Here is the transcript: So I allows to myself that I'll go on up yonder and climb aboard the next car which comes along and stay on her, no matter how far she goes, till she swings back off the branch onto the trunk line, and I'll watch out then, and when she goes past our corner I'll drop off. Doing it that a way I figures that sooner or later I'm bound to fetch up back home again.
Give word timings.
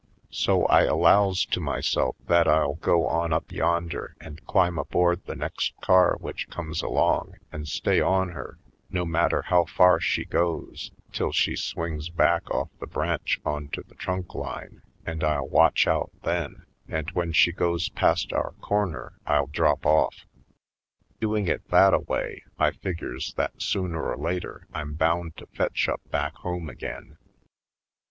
So 0.31 0.65
I 0.65 0.81
allows 0.85 1.45
to 1.45 1.59
myself 1.59 2.15
that 2.25 2.47
I'll 2.47 2.73
go 2.73 3.05
on 3.05 3.31
up 3.31 3.51
yonder 3.51 4.15
and 4.19 4.43
climb 4.47 4.79
aboard 4.79 5.23
the 5.27 5.35
next 5.35 5.79
car 5.79 6.17
which 6.19 6.49
comes 6.49 6.81
along 6.81 7.35
and 7.51 7.67
stay 7.67 7.99
on 8.01 8.29
her, 8.29 8.57
no 8.89 9.05
matter 9.05 9.43
how 9.43 9.65
far 9.65 9.99
she 9.99 10.25
goes, 10.25 10.91
till 11.11 11.31
she 11.31 11.55
swings 11.55 12.09
back 12.09 12.49
off 12.49 12.69
the 12.79 12.87
branch 12.87 13.39
onto 13.45 13.83
the 13.83 13.93
trunk 13.93 14.33
line, 14.33 14.81
and 15.05 15.23
I'll 15.23 15.47
watch 15.47 15.85
out 15.85 16.09
then, 16.23 16.65
and 16.87 17.11
when 17.11 17.31
she 17.31 17.51
goes 17.51 17.89
past 17.89 18.33
our 18.33 18.53
corner 18.53 19.19
I'll 19.27 19.45
drop 19.45 19.85
off. 19.85 20.25
Doing 21.19 21.47
it 21.47 21.69
that 21.69 21.93
a 21.93 21.99
way 21.99 22.41
I 22.57 22.71
figures 22.71 23.35
that 23.35 23.61
sooner 23.61 24.09
or 24.11 24.17
later 24.17 24.65
I'm 24.73 24.95
bound 24.95 25.37
to 25.37 25.45
fetch 25.45 25.87
up 25.87 26.01
back 26.09 26.33
home 26.37 26.69
again. 26.71 27.17